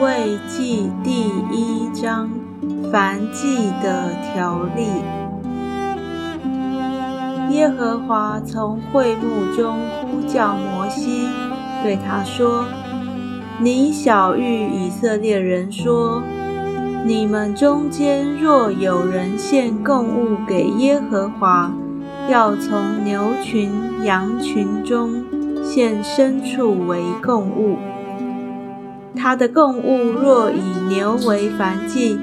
[0.00, 2.30] 位记第一章
[2.92, 4.86] 凡祭的条例。
[7.50, 11.26] 耶和华从会幕中呼叫摩西，
[11.82, 12.64] 对他说
[13.60, 16.22] ：“你小谕以色列人说：
[17.04, 21.72] 你们中间若有人献供物给耶和华，
[22.28, 23.72] 要从牛群、
[24.04, 25.24] 羊群中
[25.64, 27.76] 献牲畜为供物。”
[29.18, 32.18] 他的供物若以牛为燔祭，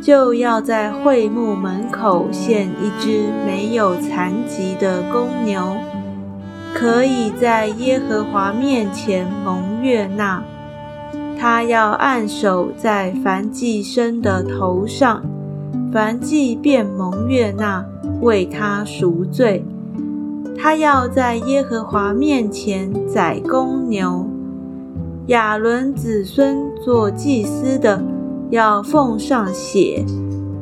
[0.00, 5.76] 就要在会幕门口献一只没有残疾的公牛，
[6.72, 10.42] 可以在耶和华面前蒙悦纳。
[11.38, 15.22] 他要按手在燔祭牲的头上，
[15.92, 17.84] 燔祭便蒙悦纳，
[18.22, 19.64] 为他赎罪。
[20.56, 24.26] 他要在耶和华面前宰公牛。
[25.28, 28.02] 亚伦子孙做祭司的，
[28.48, 30.02] 要奉上血，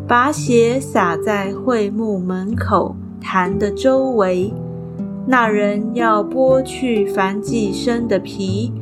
[0.09, 4.53] 把血洒在会幕门口坛的周围。
[5.25, 8.73] 那人要剥去凡祭牲的皮，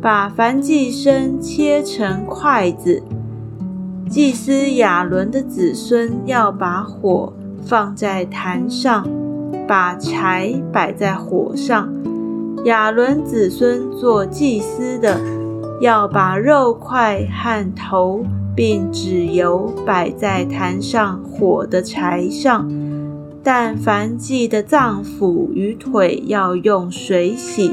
[0.00, 3.02] 把凡祭牲切成筷子。
[4.08, 9.06] 祭司亚伦的子孙要把火放在坛上，
[9.68, 11.92] 把柴摆在火上。
[12.64, 15.20] 亚伦子孙做祭司的，
[15.80, 18.24] 要把肉块和头，
[18.56, 22.68] 并脂油摆在坛上火的柴上。
[23.44, 27.72] 但凡祭的脏腑与腿要用水洗，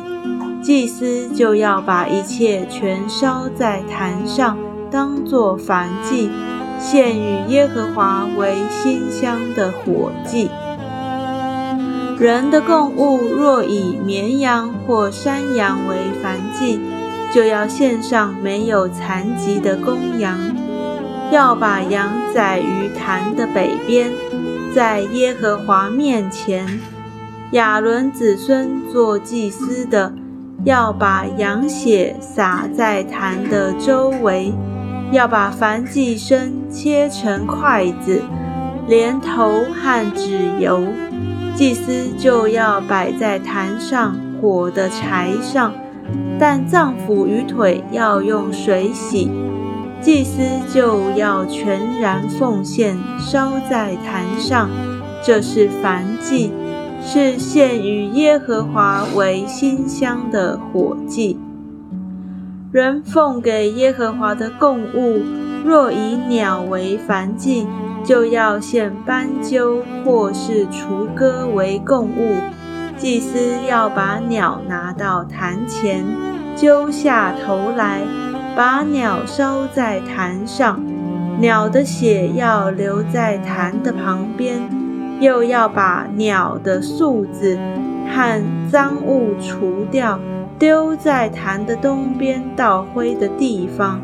[0.61, 4.55] 祭司就要把一切全烧在坛上，
[4.91, 6.29] 当作燔祭，
[6.79, 10.49] 献与耶和华为馨香的火祭。
[12.19, 16.79] 人的供物若以绵羊或山羊为燔祭，
[17.33, 20.37] 就要献上没有残疾的公羊，
[21.31, 24.11] 要把羊宰于坛的北边，
[24.73, 26.79] 在耶和华面前。
[27.51, 30.13] 亚伦子孙做祭司的，
[30.63, 34.53] 要把羊血洒在坛的周围，
[35.11, 38.21] 要把燔祭牲切成筷子，
[38.87, 40.83] 连头和脂油。
[41.55, 45.71] 祭司就要摆在坛上火的柴上，
[46.39, 49.29] 但脏腑与腿要用水洗。
[50.01, 50.41] 祭司
[50.73, 54.67] 就要全然奉献，烧在坛上，
[55.23, 56.51] 这是燔祭，
[57.01, 61.39] 是献与耶和华为馨香的火祭。
[62.71, 65.21] 人奉给耶和华的供物，
[65.63, 67.67] 若以鸟为燔祭。
[68.03, 72.35] 就要献斑鸠或是雏鸽为供物，
[72.97, 76.03] 祭司要把鸟拿到坛前，
[76.55, 78.01] 揪下头来，
[78.55, 80.81] 把鸟烧在坛上，
[81.39, 84.59] 鸟的血要留在坛的旁边，
[85.19, 87.57] 又要把鸟的素子
[88.09, 90.19] 和脏物除掉，
[90.59, 94.01] 丢在坛的东边倒灰的地方，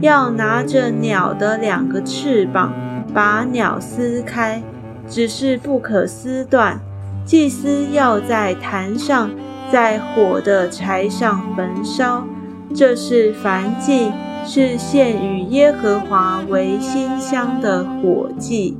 [0.00, 2.72] 要拿着鸟的两个翅膀。
[3.16, 4.62] 把鸟撕开，
[5.08, 6.78] 只是不可撕断。
[7.24, 9.30] 祭司要在坛上，
[9.72, 12.26] 在火的柴上焚烧。
[12.74, 14.12] 这是燔祭，
[14.44, 18.76] 是献与耶和华为馨香的火祭。